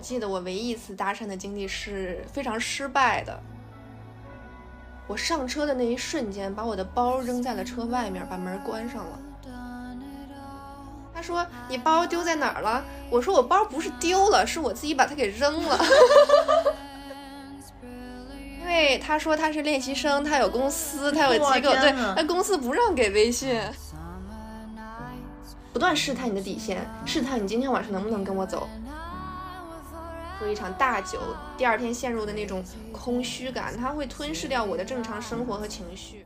[0.00, 3.38] 我记得我唯一一次搭讪的经历是非常失败的。
[5.06, 9.18] 我上车的那一瞬间，把我的包扔在了车外面，把门关上了。
[11.12, 12.82] 他说：“你包丢在哪儿了？”
[13.12, 15.78] 我说：“我包不是丢了，是我自己把它给扔了。
[18.58, 23.60] ”因为他说他是练习生，他有公司，他有机构，对，他公司不让给微信。
[25.74, 28.66] 不断试探你的底线，试探你今天晚上能不能跟我走。
[30.40, 31.20] 喝一场大酒，
[31.58, 36.24] 第二天陷入的那种空虚感，它会吞噬掉我的正常生活和情绪。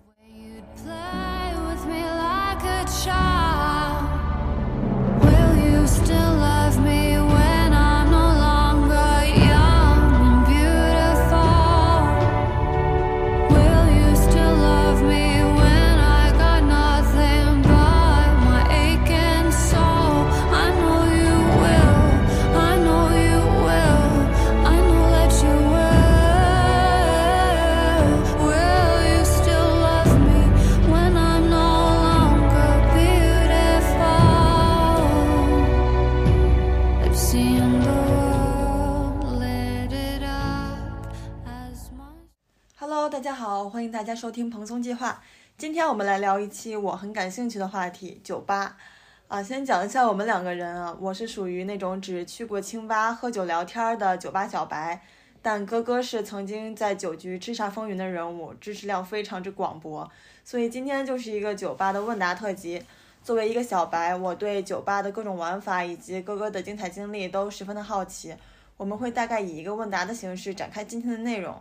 [44.15, 45.21] 收听蓬松计划。
[45.59, 48.77] 今天我们来聊一期我很感兴趣的话题——酒吧。
[49.27, 55.03] 啊，先讲一下我们两个人啊，我是属于那种只去过清吧喝酒聊天的酒吧小白，
[55.43, 60.09] 但哥哥是曾经在酒局叱咤风云的人物，知识量非常之广博。
[60.45, 62.83] 所以今天就是一个酒吧的问答特辑。
[63.25, 68.35] 作为一个小白，我对酒吧的各种玩法以及哥哥的精彩经历都十分的好奇。
[68.77, 71.59] 我们会大概以一个问答的形式展开今天的内容。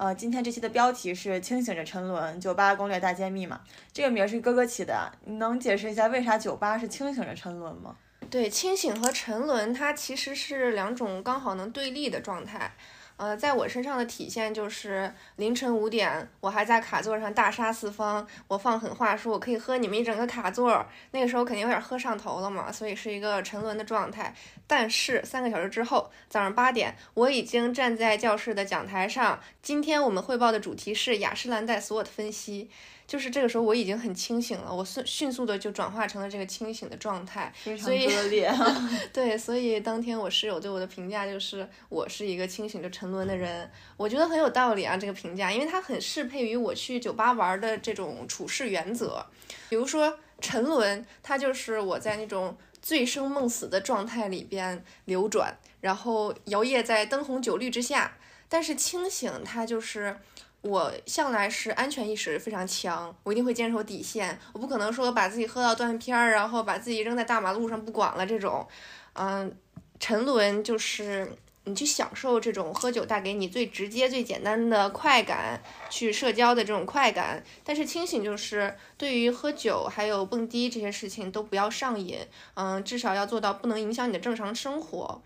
[0.00, 3.60] 呃，今天这期的标题是“清醒着沉沦，酒吧攻略大揭秘”嘛？
[3.92, 7.94] 这个名儿是哥哥起的，你能解释一下为啥酒吧是清醒着沉沦吗？
[8.30, 12.72] 对，清醒和沉沦，它其实是两种刚好能对立的状态。
[13.20, 24.34] 呃，在我身上的体现就是凌晨五点，我还在卡座上大杀四方，我放狠话说我可以喝你们一整个卡座，那个时候肯定有点喝上头了嘛，所以是一个沉沦的状态。
[24.66, 32.70] 但是三个小时之后，早上八点，我已经站在教室的讲台上，今天我们汇报的主题是雅诗兰黛 SWOT 分析。
[33.06, 38.48] 就是这个时候我已经很清醒了，我迅迅速的就转化成了这个清醒的状态，非常割裂。
[39.12, 49.24] 对，所以当天我室友对我的评价就是我是一个清醒的沉沦的人，我觉得很有道理啊这个评价，因为它很适配于我去酒吧玩的这种处事原则。
[49.68, 58.16] 比如说沉沦，它就是我在那种醉生梦死的状态里边流转，然后摇曳在灯红酒绿之下，
[58.48, 60.16] 但是清醒，它就是。
[60.62, 68.68] 我向来是安全意识非常强，我一定会坚守底线，我不可能说把自己喝到断片儿，然后把自己扔在大马路上不管了这种。
[69.14, 69.56] 嗯，
[69.98, 71.32] 沉沦就是
[71.70, 77.42] 你去享受这种喝酒带给你最直接、最简单的快感，去社交的这种快感。
[77.64, 82.18] 但是清醒就是对于喝酒还有蹦迪这些事情都不要上瘾，
[82.54, 85.22] 嗯，至少要做到不能影响你的正常生活。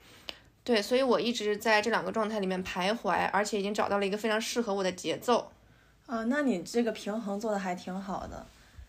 [0.62, 5.50] 对，所以我一直在这两个状态里面徘徊，而且已经找到了一个非常适合我的节奏。
[6.06, 8.46] 啊，那你这个平衡做的还挺好的。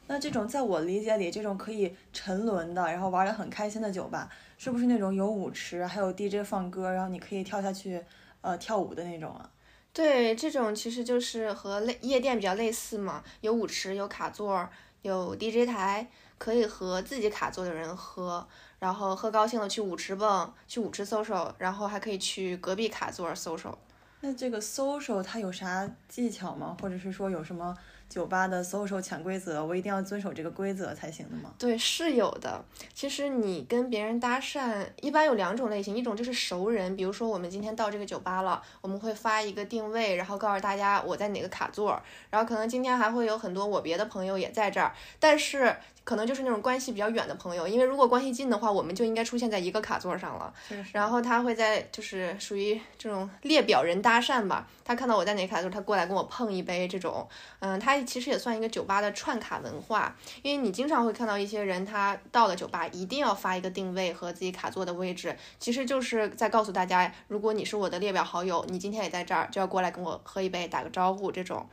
[0.07, 8.03] 那这种在我理解里，这种可以沉沦的，然后玩的很开心的酒吧，是不是那种有舞池，还有 DJ 放歌，然后你可以跳下去，
[8.41, 9.49] 呃，跳舞的那种啊？
[9.91, 14.69] 对，这种其实就是和类夜店比较类似嘛，有舞池，有卡座，
[15.01, 18.47] 有 DJ 台，可以和自己卡座的人喝。
[18.77, 23.73] 然后喝高兴了去舞池蹦，去舞池 social，然后还可以去隔壁卡座 social。
[24.19, 26.77] 那这个 social 它有啥技巧吗？
[26.79, 27.75] 或者是说有什么？
[28.15, 31.51] 酒吧的 social 潜规则，我一定要遵守这个规则才行的吗？
[31.59, 32.63] 对，是有的。
[32.93, 45.75] 其实你跟别人搭讪，一般有两种类型，一种就是熟人，比如说我们今天到这个酒吧了，我们会发一个定位，然后告诉大家我在哪个卡座，然后可能今天还会有很多我别的朋友也在这儿，但是
[46.05, 50.53] 可能就是那种关系比较远的朋友，因为如果关系近的话，我们就应该出现在一个卡座上了。
[50.93, 57.28] 然后他会在就是属于这种列表人搭讪吧，他看到我在哪个卡座，他过来跟我碰一杯这种，
[57.59, 58.04] 嗯，他。
[58.05, 71.67] 其实也算一个酒吧的串卡文化，因为你经常会看到一些人，他到了酒吧一定要发一个定位和自己卡座的位置，其实就是在告诉大家，如果你是我的列表好友，你今天也在这儿，就要过来跟我喝一杯，打个招呼这种。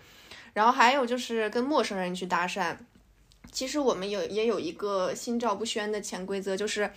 [0.52, 2.76] 然后还有就是跟陌生人去搭讪，
[3.50, 6.90] 其实我们有也有一个心照不宣的潜规则，就是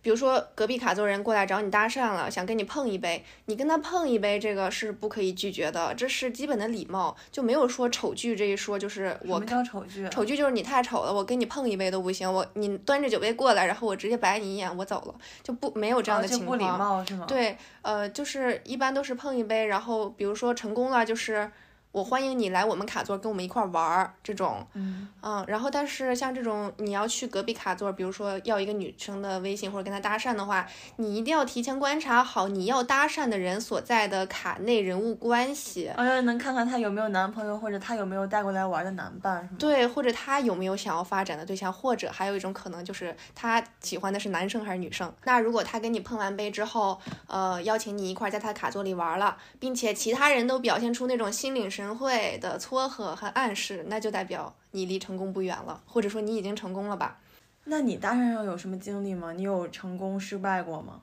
[0.00, 10.08] 比如说隔壁卡座人过来找你搭讪了，想跟你碰一杯，你跟他碰一杯，这个是不可以拒绝的，这是基本的礼貌，就没有说丑拒这一说，就是我叫丑剧？
[10.08, 16.56] 丑拒就是你太丑了，我跟你碰一杯都不行，我你端着酒杯过来，然后我直接白你一眼，我走了，就不没有这样的情况。
[16.58, 21.50] 不礼貌是吗？，对，呃，就是一般都是碰一杯，然后比如说成功了，就是
[21.90, 35.90] 我欢迎你来我们卡座跟我们一块玩儿这种，嗯，嗯，然后但是像这种你要去隔壁卡座，比如说要一个女生的微信或者跟她搭讪的话，你一定要提前观察好你要搭讪的人所在的卡内人物关系。
[35.96, 39.56] 而且能看看她有没有男朋友，或者她有没有带过来玩的男伴，是吗？
[39.58, 45.12] 对，或者她有没有想要发展的对象，或者还有一种可能就是她喜欢的是男生还是女生。
[45.24, 57.20] 那如果他跟你碰完杯之后，呃，邀请你一块儿在他卡座里玩了，并且其他人都表现出那种心领神会的撮合和暗示，那就代表你离成功不远了，或者说你已经成功了吧。
[57.66, 59.32] 那你搭讪上有什么经历吗？
[59.32, 61.02] 你有成功失败过吗？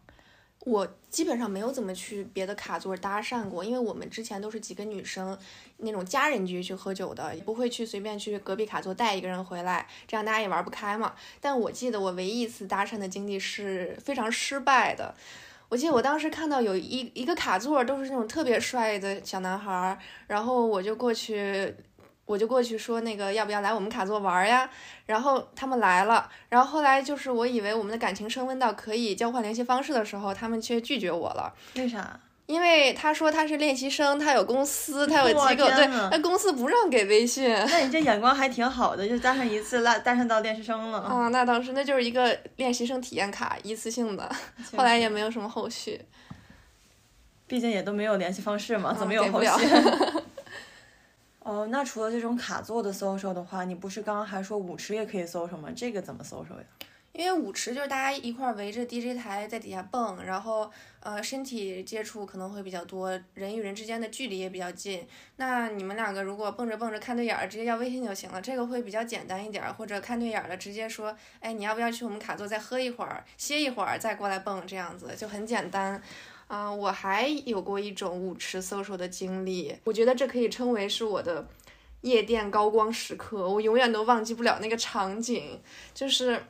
[0.65, 5.37] 我基本上没有怎么去别的卡座搭讪过，因为我们之前都是几个女生
[5.77, 11.15] 那种家人局去喝酒的，也不会去随便去隔壁卡座带一个人回来，这样大家也玩不开嘛。
[11.39, 15.15] 但我记得我唯一一次搭讪的经历是非常失败的。
[15.69, 19.97] 我记得我当时看到有一一个卡座都是那种特别帅的小男孩，
[20.27, 21.75] 然后我就过去，
[22.25, 24.69] 我就过去说那个要不要来我们卡座玩呀？
[25.05, 31.53] 然后他们来了，然后后来就是我以为我们的感情升温到可以交换联系方式的时候，他们却拒绝我了。
[31.75, 32.19] 为啥？
[32.47, 37.49] 因为他说他是练习生，他有公司，他有哇机构，对天呐，那公司不让给微信。
[37.49, 40.99] 那你这眼光还挺好的，就搭上一次拉搭上到练习生了。
[40.99, 44.29] 啊、那当时那就是一个练习生体验卡，一次性的，
[44.77, 45.99] 后来也没有什么后续。
[47.47, 49.49] 毕竟也都没有联系方式嘛，嗯怎么有后续？
[51.41, 55.69] 哦，那除了这种卡座的 social 的话，你不是刚刚还说舞池也可以 social 吗？
[55.75, 56.65] 这个怎么 social 呀？
[57.17, 60.69] 因为舞池就是大家一块围着 DJ 台在底下蹦，然后
[60.99, 65.07] 呃身体接触可能会比较多，人与人之间的距离也比较近。
[65.37, 69.63] 那你们两个如果蹦着蹦着看对眼儿，直接要微信就行了，这个会比较简单一点。
[69.75, 76.01] 或者看对眼儿了，直接说，哎，你要不要去我们卡座再喝一会儿，歇一会儿再过来蹦，这样子就很简单。
[76.47, 81.47] 啊、我还有过一种舞池 social 的经历，我觉得这可以称为是我的
[82.01, 85.61] 夜店高光时刻，我永远都忘记不了那个场景，
[85.93, 86.43] 就是。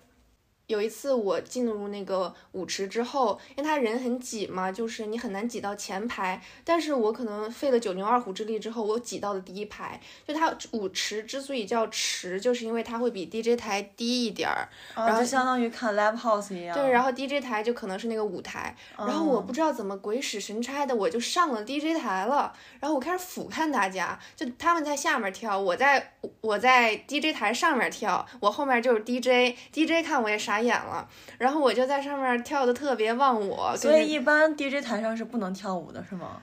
[0.68, 6.42] 有一次我进入那个舞池之后，因为他人很挤嘛，就是你很难挤到前排。
[6.64, 10.00] 但是我可能费了九牛二虎之力之后，我挤到了第一排。
[10.28, 14.68] 就它舞池之所以叫池，就是因为它会比 DJ 台低一点儿。
[14.96, 16.76] 然然后就相当于看 live house 一样。
[16.76, 18.76] 对，然后 DJ 台就可能是那个舞台。
[18.98, 22.52] 然后我哦不知道怎么鬼使神差的，我就上了 DJ 台了。
[22.80, 31.08] 然后我开始俯瞰大家，就他们在下面跳，我在我在 DJ 台上面跳，我后面就是 DJ，DJ 看我也傻眼了。
[31.38, 36.42] 然后我就在上面跳的特别忘我，所以一般 DJ 台上是不能跳舞的，是吗？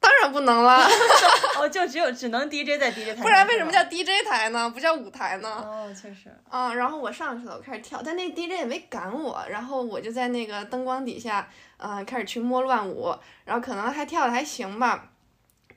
[0.00, 0.82] 当然不能了，
[1.60, 3.22] 哦，就只有只能 DJ 在 DJ 台。
[3.22, 4.70] 不然为什么叫 DJ 台呢？
[4.70, 5.48] 不叫舞台呢？
[5.48, 6.34] 哦，确实。
[6.48, 11.46] 啊，然后我上去了，我开始跳，但那 DJ 也没赶我，然后我就在那个灯光底下，
[11.76, 13.14] 呃，开始去摸乱舞，
[13.44, 15.10] 然后可能还跳的还行吧，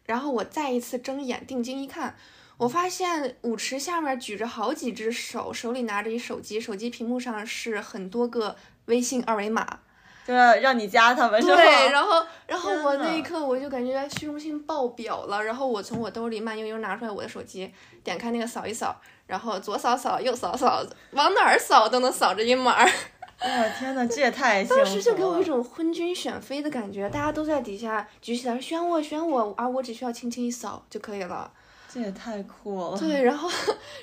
[0.05, 2.15] 然后我再一次睁眼定睛一看，
[2.57, 8.55] 我发现舞池下面举着好几只手，手里拿着一手机，手机屏幕上是很多个
[8.85, 9.79] 微信二维码，
[10.25, 11.55] 就要让你加他们是吧？
[11.55, 17.73] 对，然后然后我那一刻我就感觉虚荣心爆表了，然后我从我兜里慢悠悠拿出来我的手机，
[18.03, 22.89] 点开那个扫一扫，然后左扫扫右扫扫，往哪儿扫都能扫着一码儿。
[23.41, 24.63] 我天呐，这也太。
[24.63, 31.51] 当时就给我一种昏君选妃的感觉，大家都在底下举起来选我选我，而我只需要轻轻一扫就可以了。
[31.93, 32.97] 这也太酷了。
[32.97, 33.47] 对，然后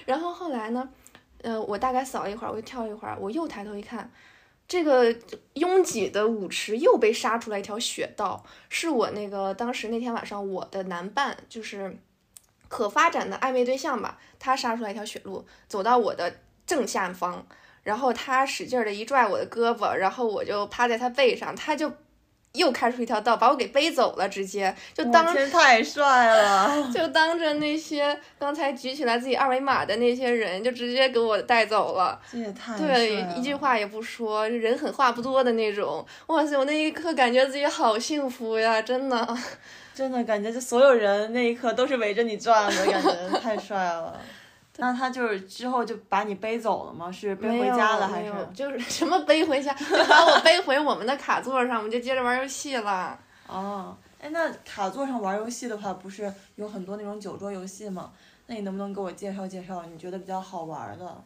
[0.06, 0.88] 然后后来呢，
[1.42, 4.08] 呃，我大概扫了一会儿，我又跳了一会儿，我又抬头一看。
[4.68, 5.12] 这个
[5.54, 11.98] 拥挤的舞池又被杀出来一条雪道，是我那个当时那天晚上我的男伴，就是
[12.68, 16.32] 可发展的暧昧对象吧，他杀出来一条雪路，走到我的
[16.64, 17.44] 正下方，
[17.82, 21.92] 然后他使劲的一拽我的胳膊，然后我就趴在他背上，他就
[22.54, 26.86] 又开出一条道，把我给背走了，直接就当天太帅了。
[26.92, 32.20] 就当着那些刚才举起来自己二维码的那些人，就直接给我带走了。
[32.30, 32.76] 这也太。
[32.76, 36.04] 对，一句话也不说，人狠话不多的那种。
[36.26, 39.36] 哇塞，我那一刻感觉自己好幸福呀，真的。
[39.94, 44.18] 真的感觉这所有人那一刻都是围着你转的感觉，太帅了。
[44.80, 47.12] 那他就是之后就把你背走了吗？
[47.12, 48.32] 是背回家了还是？
[48.54, 53.18] 就是什么背回家，就把我背回我们的卡座上，我们就接着玩游戏了。
[53.46, 58.10] 哦，哎，那卡座上玩游戏的话，不是有很多那种酒桌游戏吗？
[58.46, 61.24] 那你能不能给我介绍介绍你觉得比较好玩的？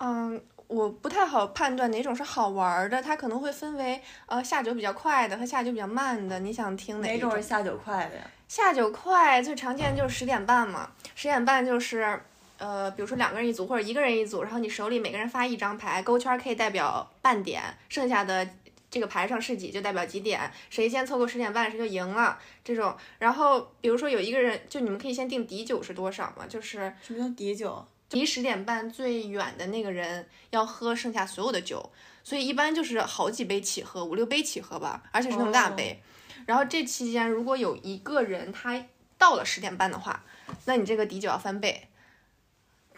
[0.00, 6.38] 嗯，我不太好判断哪种是好玩的，它可能会分为呃下酒比较快的和下酒比较慢的。
[6.40, 8.22] 你想听一哪种是下酒快的呀？
[8.48, 12.20] 下酒快最常见就是十点半嘛，十点半就是
[12.60, 18.46] 呃，比如说两个人一组或者一个人一组，然后你手里每个人发一张牌，勾圈可以代表半点，剩下的
[18.90, 22.38] 这个牌上是几就代表几点，谁先凑够十点半谁就赢了。
[22.62, 27.82] 这种，然后比如说有一个人，就你们可以先定底酒是多少嘛，就是什么叫底酒？
[28.10, 31.90] 离十点半最远的那个人要喝剩下所有的酒，
[32.24, 36.02] 所以一般就是好几杯起喝，五六杯起喝吧，而且是那种大杯。
[36.44, 38.84] 然后这期间如果有一个人他
[39.16, 40.24] 到了十点半的话，
[40.64, 41.86] 那你这个底酒要翻倍。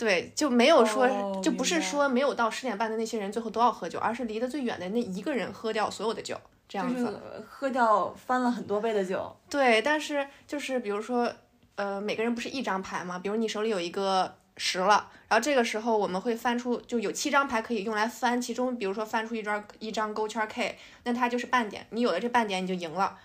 [0.05, 6.37] 对，就没有说，就不是说没有到十点半的那些人最后都要喝酒，而是离得最远的那一个人喝掉所有的酒，
[6.69, 7.21] 这样子。
[7.49, 9.37] 喝掉翻了很多倍的酒。
[9.49, 11.33] 对，但是就是比如说，
[11.77, 13.19] 呃，每个人不是一张牌嘛？
[13.19, 14.35] 比如你手里有一个。
[14.59, 23.19] 十了，然后这个时候我们会翻出，就有七张牌可以用来翻，其中比如说翻出一张一张勾圈 K，那它就是半点，你有了这半点你就赢了，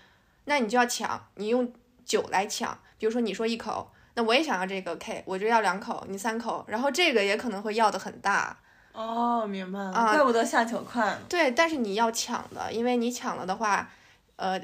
[0.46, 1.70] 那你就要抢，你用
[2.06, 8.56] 酒来抢，比如说你说一口，那我也想要这个 K，我就要两口，你三口，然后这个也可能会要的很大。
[8.92, 11.16] 哦，明白了，怪不得下酒快。
[11.28, 13.88] 对，但是你要抢的，因为你抢了的话，
[14.34, 14.60] 呃。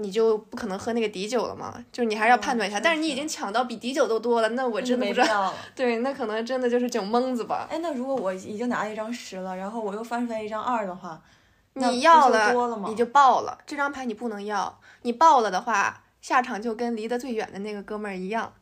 [0.00, 1.74] 你就不可能喝那个底酒了嘛？
[1.90, 2.78] 就是你还是要判断一下。
[2.78, 5.52] 但是你已经抢到比底酒都多了，那我真的不知道。
[5.74, 7.66] 对，那可能真的就是酒蒙子吧。
[7.68, 11.20] 哎，那如果我已经拿了一张十了，然后我又翻出来一张二的话，
[11.72, 12.54] 你要了
[12.86, 13.58] 你就爆了。
[13.66, 18.52] 这张牌你不能要，你爆了的话，下场就跟离得最远的那个哥们儿一样，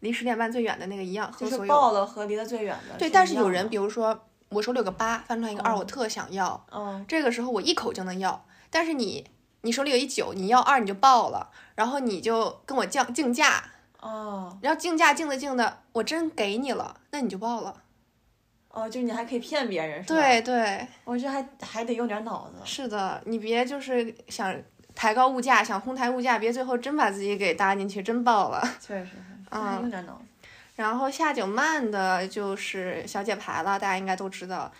[0.00, 1.32] 离十点半最远的那个一样。
[1.38, 2.96] 就是报了和离得最远的。
[2.98, 6.66] 对，但是有人，比如说我手里有个八，翻出来一个二，我特想要。
[6.70, 7.04] 嗯。
[7.08, 9.26] 这个时候我一口就能要，但是你。
[9.62, 13.60] 你手里有一九，你要二你就报了，然后你就跟我降竞价
[14.00, 17.74] 哦，然后竞价竞的竞的，我真给你了，那你就报了。
[18.70, 20.14] 哦，就是你还可以骗别人是吧？
[20.14, 22.54] 对对，我觉得还还得用点脑子。
[22.64, 24.54] 是的，你别就是想
[24.94, 28.62] 抬高物价，想哄抬物价，别最后真把自己给搭进去，真爆了。
[28.80, 29.10] 确实，
[29.50, 30.48] 嗯，用点脑子。
[30.76, 34.70] 然后下酒慢的就是小姐牌了，大家应该都知道。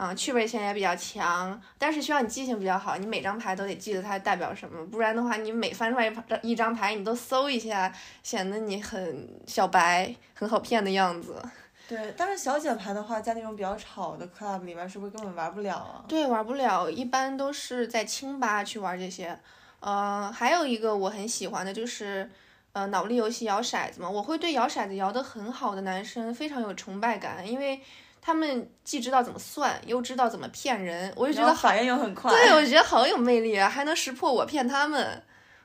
[0.00, 7.92] 嗯，趣味性也比较强，但是需要你记性比较好，你每张牌都得记得它代表什么，不然的话，你每翻出来一一张牌，你都搜一下，
[8.22, 11.42] 显得你很小白，很好骗的样子。
[11.88, 16.04] 对，但是小姐牌的话，在那种比较吵的 club 里面，是不是根本玩不了啊？
[16.06, 19.36] 对，玩不了，一般都是在清吧去玩这些。
[19.80, 22.30] 呃，还有一个我很喜欢的就是，
[22.72, 27.80] 呃，脑力游戏摇骰子嘛，我会对摇骰子摇得很好的男生非常有崇拜感，因为。
[28.20, 32.30] 他们既知道怎么算，又知道怎么骗人，我就觉得反应又很快。
[32.30, 35.22] 对，我觉得好有魅力啊，还能识破我骗他们。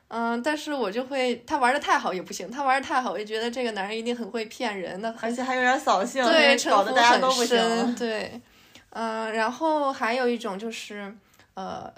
[0.07, 7.95] 嗯，但是我就会他玩的太好也不行，他玩的太好，我就觉得这个男人一定很会骗人的，而且还有点扫兴，对，搞得大家都不行。
[7.95, 8.39] 对，
[8.91, 11.13] 嗯，然后还有一种就是
[11.55, 11.91] 呃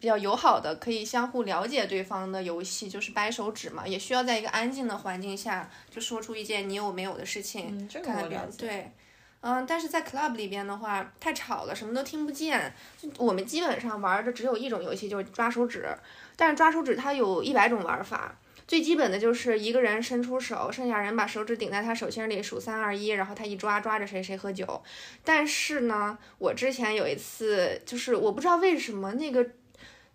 [0.00, 7.66] 比较友好的，可以相互了解对方的游戏，就是掰手指嘛，也需要在一个安静的环境下就说出一件你有没有的事情。
[7.70, 8.66] 嗯，这个我了解。
[8.66, 8.92] 对。
[9.40, 12.74] 嗯，但是在 club 里边的话太吵了，什么都听不见。
[13.18, 15.86] 我们基本上玩的只有一种游戏，就是抓手指。
[16.34, 18.36] 但是抓手指它有一百种玩法，
[18.66, 24.82] 最基本的就是一个人伸出手，剩下人把手指顶在他手心里数三二一，然后他一抓抓着谁谁喝酒。
[25.22, 29.48] 但是呢，我之前有一次就是我不知道为什么那个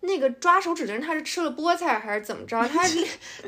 [0.04, 2.82] 那个抓手指的人他是吃了菠菜还是怎么着， 他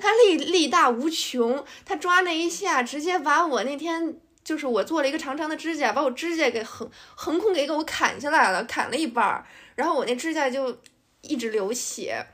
[0.01, 4.19] 他力力大无穷，他抓那一下直接把我那天。
[4.47, 9.45] 就是我做了一个长长的指甲，把我指甲给横横空给给我砍下来了，砍了一半儿，
[9.75, 10.79] 然后我那指甲就
[11.23, 12.25] 一直流血，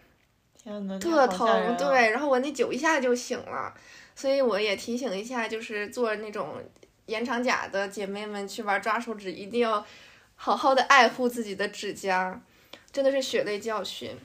[0.63, 1.75] 天呐，特疼。
[1.79, 3.73] 对，然后我那酒一下就醒了，
[4.15, 6.63] 所以我也提醒一下，就是做那种
[7.07, 9.83] 延长甲的姐妹们去玩抓手指，一定要
[10.35, 12.39] 好好的爱护自己的指甲，
[12.93, 14.17] 真的是血泪教训。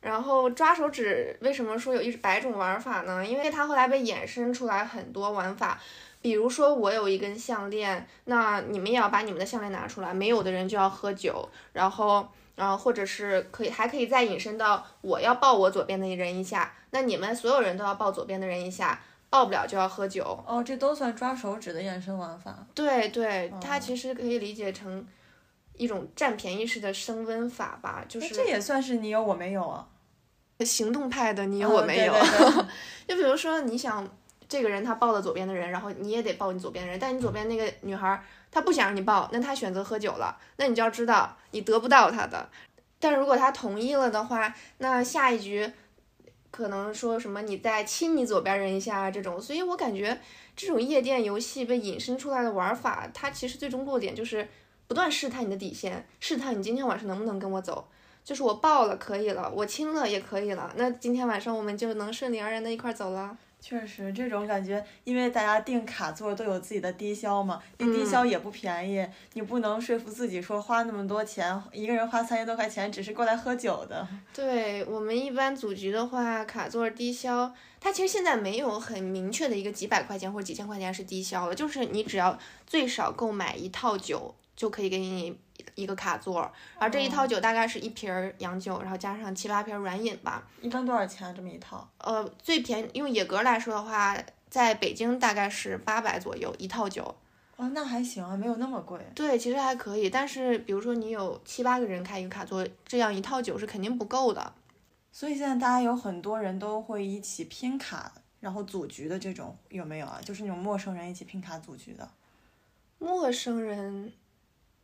[0.00, 3.24] 然后抓手指为什么说有一百种玩法呢？
[3.24, 5.80] 因为它后来被衍生出来很多玩法。
[6.20, 10.14] 比如说我有一根项链，那你们也要把你们的项链拿出来。
[10.14, 19.00] 没有的人就要喝酒，然后，然后或者是可以还可以再引申到我要抱我左边的人一下，那你们所有人都要抱左边的人一下，
[19.30, 20.22] 抱不了就要喝酒。
[20.46, 22.56] 哦，这都算抓手指的衍生玩法。
[22.72, 25.04] 对对，它其实可以理解成
[25.82, 29.86] 一种占便宜式的升温法吧，就是这也算是你有我没有啊，
[30.60, 32.14] 行动派的你有我没有。
[33.06, 34.08] 就比如说你想。
[34.48, 42.50] 这个人他抱了左边的人，然后你也得抱你左边的人，但你左边那个女孩她不想让你抱，那她选择喝酒了，那你就要知道你得不到她的。
[43.00, 45.72] 但如果她同意了的话，那下一局
[46.50, 49.40] 可能说什么你再亲你左边人一下这种。
[49.40, 50.20] 所以我感觉
[50.54, 54.46] 这种夜店游戏被引申出来的玩法，它其实最终落点就是
[54.86, 57.88] 不断试探你的底线，试探你今天晚上能不能跟我走。
[58.24, 63.36] 就是我报了可以了，我亲了也可以了，那今天晚上我们就能顺理而然的一块走了。
[63.60, 74.06] 确实，这种感觉，因为大家订卡座都有自己的低消嘛，那低消也不便宜，你不能说服自己说花那么多钱，一个人花三千多块钱只是过来喝酒的。
[74.34, 82.36] 对我们一般组局的话，卡座低消，它其实现在没有很明确的一个几百块钱或者几千块钱是低消了，就是你只要
[82.66, 85.38] 最少购买一套酒就可以给你。
[85.74, 90.42] 一个卡座，而这一套酒大概是一瓶儿洋酒，然后加上七八瓶软饮吧。
[90.60, 91.88] 一般多少钱这么一套？
[91.98, 94.14] 呃，最便宜用野格来说的话，
[94.50, 97.14] 在北京大概是八百左右一套酒。
[97.56, 98.98] 哦，那还行啊，没有那么贵。
[99.14, 100.10] 对，其实还可以。
[100.10, 104.52] 但是比如说你有七八个人开一个卡座，这样一套酒是肯定不够的。
[105.12, 110.20] 所以现在大家有很多人都会一起拼卡，然后组局的这种有没有啊？
[110.22, 112.10] 就是那种陌生人一起拼卡组局的。
[112.98, 114.12] 陌生人。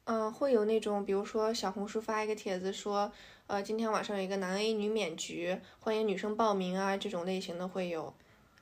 [0.08, 3.12] 嗯，会有那种，比如说小红书发一个帖子说，
[3.46, 8.14] 呃，今天晚上有一个男 A 女免局，欢迎女生报名啊，这种类型的会有。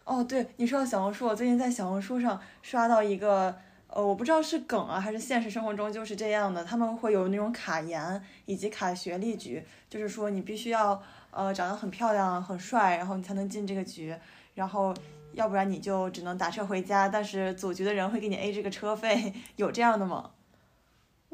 [0.03, 3.55] 哦，对，你说到小红书，我最近在小红书上刷到一个，
[3.87, 11.01] 呃，我不知道是梗啊，还是现实生活中就是这样的，他们会有那种卡颜以及卡学历局，就是说你必须要
[11.31, 14.13] 呃长得很漂亮、很帅，然后你才能进这个局，
[14.57, 14.93] 然后
[15.35, 20.33] 要不然你就只能打车回家，但是组局的人会给你 A 这个车费，有这样的吗？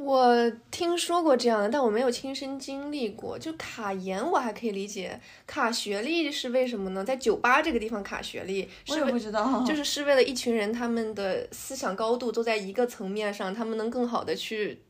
[0.05, 3.39] 我听说过这样的，但我没有亲身经历过。
[3.39, 7.05] 就卡颜，我还可以理解，卡学历是为什么呢？
[7.05, 14.83] 在酒吧这个地方卡学历，我也不知道， 就是是为了一群人他们的思想高度都在一个层面上，他们能更好的去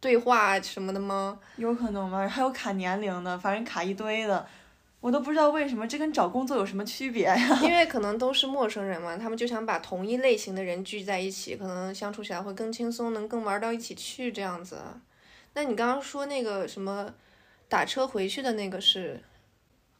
[0.00, 1.38] 对话什么的吗？
[1.56, 2.28] 有可能吗？
[2.28, 4.46] 还有卡年龄的，反正卡一堆的。
[5.00, 7.36] 我都不知道为什么这跟找工作有什么区别呀？
[7.62, 14.78] 因为可能都是陌生人嘛，他们就想把同一类型的人聚在一起，可能相处起来会更轻松，能更玩到一起去这样子。
[15.54, 17.14] 那你刚刚说那个什么
[17.68, 19.22] 打车回去的那个是？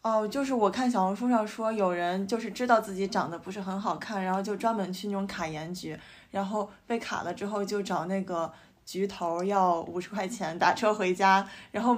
[0.03, 5.97] 哦，就是我看小红书上说有人就是知道自己长得不是很好看，然后就专门去那种卡颜局，
[6.33, 8.53] 然后被卡了之后就找那个
[8.85, 11.97] 局头要五十块钱打车回家，然后。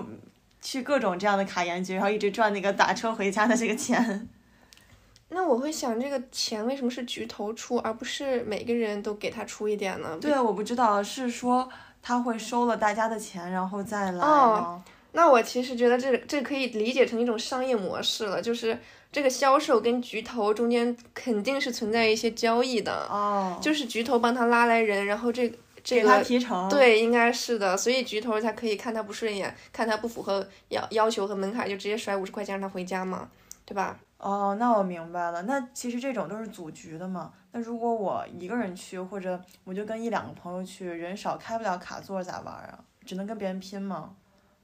[0.61, 4.29] 去各种这样的卡研局，然后一直赚那个打车回家的这个钱。
[5.33, 10.19] 那我会想，这个钱为什么是局头出，而不是每个人都给他出一点呢？
[10.21, 11.69] 对啊，我不知道，是说
[12.03, 18.77] 他会收了大家的钱，然后再来哦，那我其实觉得这这可以理解成一种商业模式了，就是
[19.13, 23.07] 这个销售跟局头中间肯定是存在一些交易的。
[23.09, 23.57] 哦。
[23.63, 25.53] 就是局头帮他拉来人，然后这。
[25.83, 33.29] 这个提成对，应该是的，所以局头才可以看他不顺眼，看他不符合要要求和门槛，就直接甩五十块钱让他回家嘛，
[33.65, 33.99] 对吧？
[34.19, 35.43] 哦，那我明白了。
[35.43, 37.33] 那其实这种都是组局的嘛。
[37.53, 42.79] 那如果我一个人去，或者我就跟一两个朋友去，人少开不了卡座咋玩啊？
[43.05, 44.15] 只能跟别人拼吗？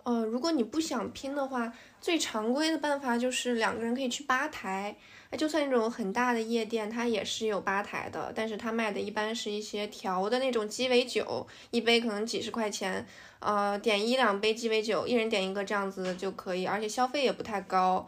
[0.06, 4.96] 呃，如果你不想拼的话，最常规的办法就是两个人可以去吧台。
[5.36, 13.04] 就算那种很大的夜店，它也是有吧台的，但是它卖的一般是一些调的那种鸡尾酒，一杯可能几十块钱，
[13.40, 18.06] 呃，点一两杯鸡尾酒，一人点一个这样子就可以，而且消费也不太高，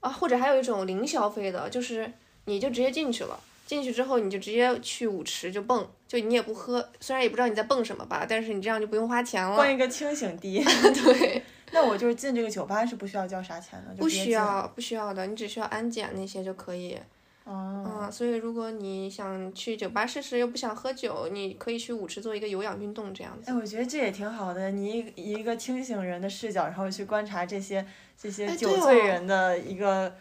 [0.00, 2.12] 啊，或者还有一种零消费的，就是
[2.46, 10.64] 你就直接进去了，进去之后你就直接去舞池就蹦，就你也不喝，虽然也不知道你在蹦什么吧，但是你这样就不用花钱了，换一个清醒地，
[11.04, 11.42] 对。
[11.72, 16.96] 那我就是进这个酒吧是不需要交啥钱的，不需要不需要的，你只需要安检那些就可以。
[17.42, 18.02] 哦。
[18.02, 23.50] 嗯，所以如果你想去酒吧试试，又不想喝酒，你可以去舞池做一个有氧运动这样子。
[23.50, 27.84] 哎，我觉得这也挺好的，你以一个清醒人的视角，然后去观察这些
[28.16, 30.14] 这些酒醉人的一个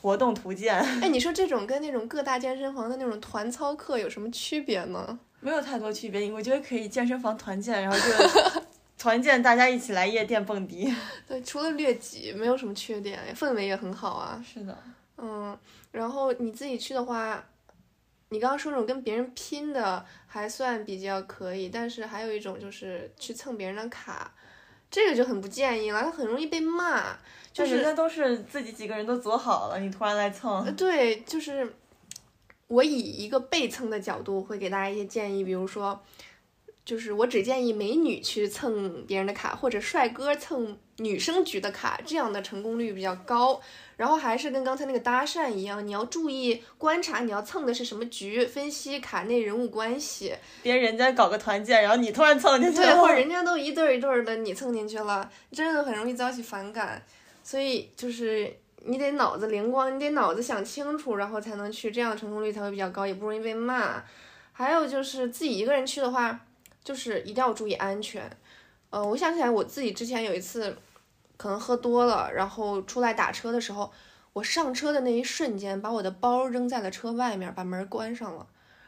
[0.00, 0.74] 活动图鉴。
[1.02, 5.18] 哎，你说这种跟那种各大健身房的那种团操课有什么区别呢？
[5.40, 8.04] 没有太多区别，我觉得可以健身房团建，然后就。
[8.98, 10.94] 团建，大家一起来夜店蹦迪。
[11.26, 14.44] 对，除了略挤，没有什么缺点，氛围也很好啊。
[14.46, 14.76] 是的，
[15.16, 15.58] 嗯，
[15.90, 17.42] 然后你自己去的话，
[18.28, 24.30] 你刚刚说那种跟别人拼的还算比较可以，但是还有一种就是去蹭别人的卡，
[24.90, 27.16] 这个就很不建议了，他很容易被骂。
[27.52, 30.74] 就是人家都是自己几个人都组好了，你突然来蹭。
[30.76, 31.74] 对，就是
[32.68, 36.00] 我以一个被蹭的角度会给大家一些建议，比如说。
[36.84, 43.60] 就是我只建议美女去蹭别人的卡，或者帅哥蹭女生局的卡，这样的成功率比较高。
[43.96, 50.34] 然后还是跟刚才那个搭讪一样，你要注意观察你要蹭的是什么局，分析卡内人物关系。
[50.62, 57.00] 别人家搞个团建，然后你突然蹭进去，对，或者 人家都一对一对的，你蹭进去了，真的很容易遭起反感。
[57.44, 58.50] 所以就是
[58.86, 64.02] 你得脑子灵光，你得脑子想清楚，然后才能去，这样成功率才会比较高，也不容易被骂。
[64.52, 66.40] 还有就是自己一个人去的话。
[66.82, 68.30] 就是一定要注意安全，
[68.88, 70.76] 呃，我想起来我自己之前有一次，
[71.36, 73.92] 可能喝多了，然后出来打车的时候，
[74.32, 78.46] 我上车的那一瞬间，把我的包扔在了车外面，把门关上了。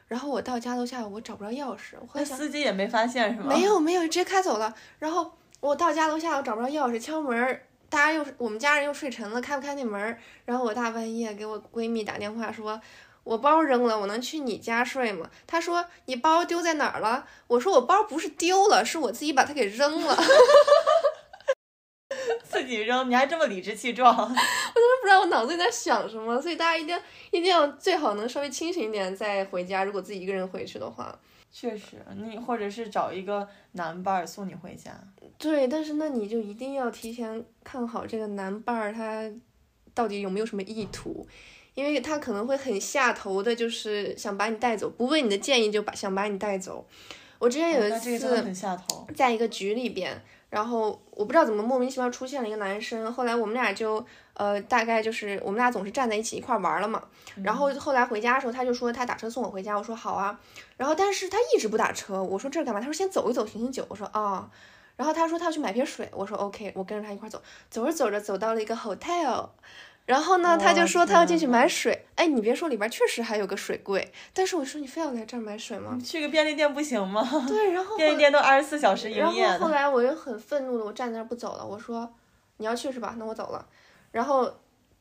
[0.09, 3.49] 然后我到家楼下，我找不着钥匙，我后来，司机也没发现是吗？
[3.49, 4.75] 没有没有，直接开走了。
[4.99, 10.19] 然后我到家楼下，我找不着钥匙，敲门，大家又我们家人又睡沉了，开不开那门？
[10.47, 12.81] 然后我大半夜给我闺蜜打电话说。
[13.25, 15.31] 我包扔了，我能去你家睡吗？
[15.47, 17.27] 他说你包丢在哪儿了？
[17.47, 20.17] 我说我包不是丢了，是我自己把它给扔了。
[22.45, 24.15] 自己扔，你还这么理直气壮？
[24.15, 24.41] 我真的
[25.01, 26.41] 不知道我脑子里在想什么。
[26.41, 26.99] 所以大家一定
[27.31, 29.85] 一定要最好能稍微清醒一点再回家。
[29.85, 31.19] 如果自己一个人回去的话，
[31.51, 34.93] 确实，你或者是找一个男伴儿送你回家。
[35.39, 39.31] 对，但是那你就一定要提前看好这个男伴儿他
[39.95, 41.27] 到底有没有什么意图。
[41.75, 46.87] 因为他可能会很下头的，就是想把你带走，不问你的建议就把想把你带走。
[47.39, 48.19] 我之前有一次
[49.17, 54.05] 在一个局里边，然后我不知道怎么莫名其妙出现了一个男生，后来我们俩就
[54.35, 57.03] 呃大概就是我们俩总是站在一起一块玩了嘛。
[57.43, 60.39] 然后后来回家的时候，他就说他打车送我回家，我说好啊。
[60.77, 62.81] 然后但是他一直不打车，我说这是干嘛？
[62.81, 64.49] 他说先走一走醒醒酒，我说啊。
[64.95, 69.49] 然后他说他要去买瓶水，我说 OK，我跟着他一块走，走着走着走到了一个 hotel。
[70.07, 72.07] 然后呢，他就说他要进去买水。
[72.17, 74.13] 哎，你别说，里边确实还有个水柜。
[74.33, 75.99] 但是我说你非要来这儿买水吗？
[76.05, 77.23] 去个便利店不行吗？
[77.49, 79.43] 对，然后便利店都二十四小时营业。
[79.45, 81.67] 然后后来我又很愤怒的，我站在那儿不走了。
[81.67, 82.13] 我说
[82.57, 83.15] 你要去是吧？
[83.19, 83.67] 那我走了。
[84.11, 84.53] 然后。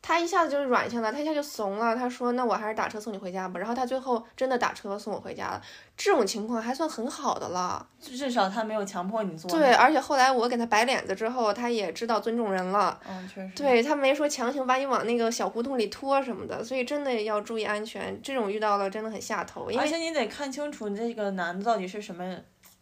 [0.03, 1.95] 他一下子就软下来，他一下就怂了。
[1.95, 5.61] 他说：“那我还是打车送你回家吧。”然后他最后真的打车送我回家了。
[5.95, 9.51] 这种情况还算很好的了，至少他没有强迫你做。
[9.51, 12.99] 对，而且后来我给他摆脸子之后，他也知道尊重人了。
[13.07, 13.51] 嗯，确实。
[13.55, 18.19] 对他没说强行把你往那个小胡同里拖什么的，所以真的要注意安全。
[18.23, 19.69] 这种遇到了真的很下头。
[19.77, 22.35] 而且你得看清楚这个男的到底是什么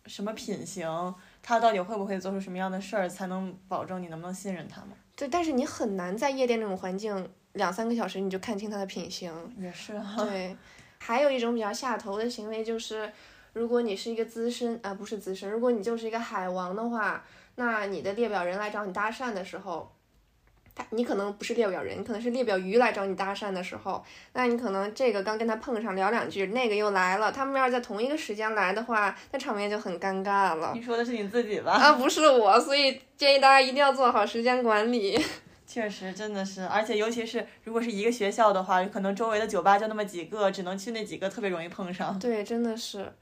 [0.06, 4.92] 什么品行，他到底会不会做出什么样的事儿，才能保证你能不能信任他吗？
[5.20, 9.30] 对，但是你很难在夜店那种环境两三个小时你就看清他的品行。
[9.60, 10.24] 也是哈。
[10.24, 10.56] 对，
[10.98, 13.12] 还有一种比较下头的行为就是，
[13.52, 19.92] 如果你是一个资深啊，不是资深，如果你就是一个海王的话，那你的列表人来找你搭讪的时候。
[20.92, 30.72] 你可能不是列表人，你可能是列表鱼来找你搭讪的时候，那你可能这个刚跟他碰上聊两句，那个又来了，他们要是在同一个时间来的话，那场面就很尴尬了。
[30.74, 31.74] 你说的是你自己吧？
[31.74, 35.20] 啊，不是我，所以建议大家一定要做好时间管理。
[35.68, 42.18] 确实，真的是，而且尤其是如果是一个学校的话，可能周围的酒吧就那么几个，只能去那几个，特别容易碰上。
[42.18, 43.14] 对，真的是。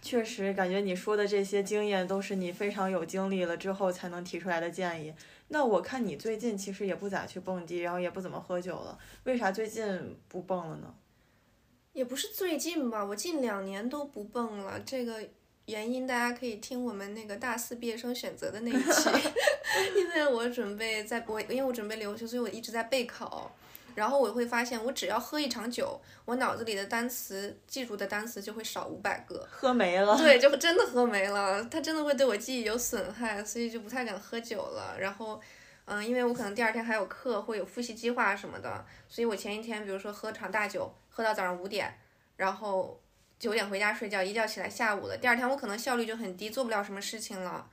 [0.00, 5.14] 确实，感觉你说的这些经验都是你非常有经历了之后才能提出来的建议。
[5.52, 10.94] 那我看你最近其实也不咋去蹦迪，然后也不怎么喝酒了，为啥最近不蹦了呢？
[11.92, 14.80] 也不是最近吧，我近两年都不蹦了。
[14.80, 15.22] 这个
[15.66, 19.10] 原因大家可以听我们那个大四毕业生选择的那一期，
[19.94, 23.54] 因为我准备在我因为我准备留学，所以我一直在备考。
[23.94, 30.16] 然后我会发现，我只要喝一场酒，我脑子里的单词记住的单词就会少五百个，喝没了。
[30.16, 34.96] 对，就真的喝没了，它真的会对我记忆有损害，所以就不太敢喝酒了。
[34.98, 35.40] 然后，
[35.84, 41.98] 嗯，因为我可能第二天还有课，会有复习计划什么的，所以我前一天比如说喝场大酒，喝到早上五点，
[42.36, 43.00] 然后
[43.38, 47.68] 九点回家睡觉，一觉起来下午了，第二天我可能效率就很低，做不了什么事情了，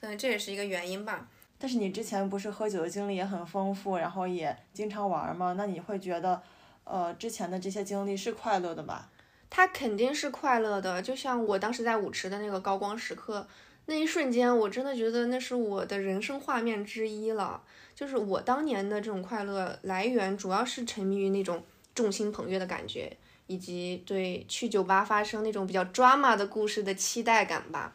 [0.00, 1.28] 所以这也是一个原因吧。
[1.58, 5.54] 但是你之前不是喝酒的经历也很丰富，然后也经常玩吗？
[5.56, 6.42] 那你会觉得，
[6.84, 9.08] 呃，之前的这些经历是快乐的吧？
[9.48, 13.48] 它肯定是快乐的，就像我当时在舞池的那个高光时刻，
[13.86, 17.62] 那一瞬间，我真的觉得那是我的人生画面之一了。
[17.94, 21.64] 就是我当年的这种快乐来源，主要是沉迷于那种
[21.94, 23.16] 众星捧月的感觉，
[23.46, 27.94] 以及对去酒吧发生那种比较 drama 的故事的期待感吧。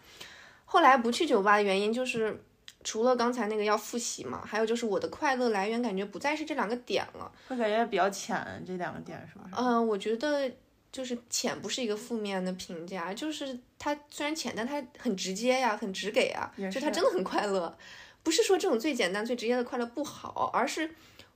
[0.66, 2.42] 后来不去酒吧的原因就是。
[2.84, 9.50] 除了刚才那个要复习嘛，还有就是我的快乐来源感觉不再是这两个点了，会感觉比较浅，这两个点是吧？
[9.58, 10.52] 嗯，我觉得
[10.92, 17.78] 就是浅不是一个负面的评价，就是它虽然浅，但它很直接呀，很直给啊，就它真的很快乐，
[18.24, 20.92] 不是说这种最简单最直接的快乐不好，而是。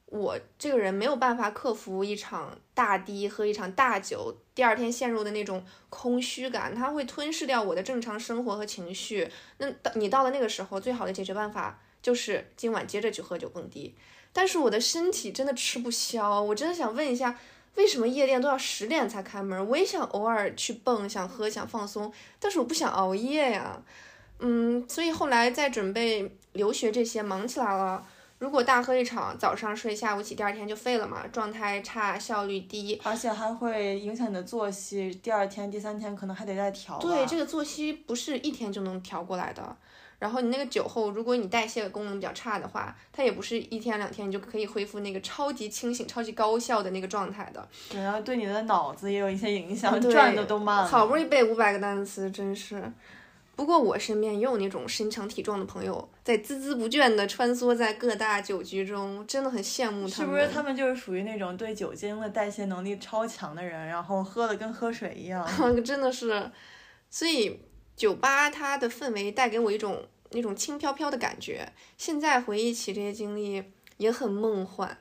[0.08, 9.28] 我这个人没有办法克服一场大滴喝一场大酒，第二天陷入的那种空虚感，它会吞噬掉我的正常生活和情绪。
[9.58, 13.96] 那到你到了那个时候，最好的解决办法就是今晚接着去喝酒蹦迪。
[14.34, 17.40] 但是我的身体真的吃不消，我真的想问一下，
[17.76, 19.66] 为什么夜店都要十点才开门？
[19.70, 23.82] 我也想偶尔去蹦，想喝，想放松，但是我不想熬夜呀。
[24.40, 28.06] 嗯，所以后来在准备留学这些，忙起来了。
[28.38, 37.00] 如果大喝一场，早上睡，下午起，第二天就废了嘛，状态差，效率低，而且还会影响你的作息，第二天、第三天可能还得再调。
[37.00, 39.76] 对，这个作息不是一天就能调过来的。
[40.20, 47.66] 然后你那个酒后，如果你代谢功能比较差的话，它也不是一天两天你就可以恢复那个超级清醒、超级高效的那个状态的。
[47.90, 50.86] 对，然后对你的脑子也有一些影响，转的都慢。
[50.86, 52.82] 好不容易背五百个单词，真是。
[53.56, 60.10] 不过我身边也有那种身强体壮的朋友，在孜孜不倦地穿梭在各大酒局中，真的很羡慕他们。
[60.10, 65.48] 是不是他们就是属于那种对酒精的代谢能力超强的人，然后喝的跟喝水一样？
[65.86, 66.52] 真的是，
[67.10, 67.62] 所以
[67.96, 71.72] 酒吧它的氛围带给我一种那种轻飘飘的感觉。
[71.98, 73.64] 现在回忆起这些经历，
[73.98, 74.98] 也很梦幻。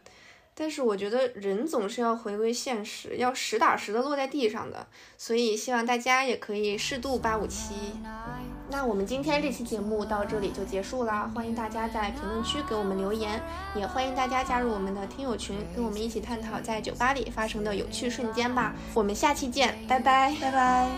[0.57, 4.87] 但是我觉得人总是要回归现实，要实打实的落在地上的，
[5.19, 7.75] 所以希望大家也可以适度八五七。
[8.71, 13.43] 那我们今天这期节目到这里就结束了，欢迎大家在评论区给我们留言，
[13.75, 18.75] 也欢迎大家加入我们的听友群，跟我们一起探讨在酒吧里发生的有趣瞬间吧。
[18.95, 20.89] 我们下期见，拜拜，拜拜。